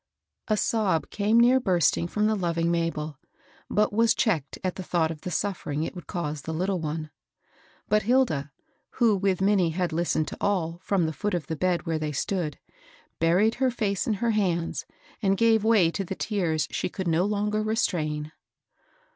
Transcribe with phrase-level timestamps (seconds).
[0.47, 3.19] A sob came near bursting from the loving Ma bel,
[3.69, 7.11] but was checked at the thought of the suffering it would cause the little one.
[7.87, 8.51] But Hilda,
[8.93, 12.13] who with Minnie had listened to all, from the foot of the bed where they
[12.13, 12.57] stood,
[13.19, 14.87] buried her &ce in her hands
[15.21, 18.31] and gave way to the tears she could no longer restrain.